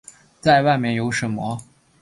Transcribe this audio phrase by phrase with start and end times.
[0.39, 1.61] 再外面有什么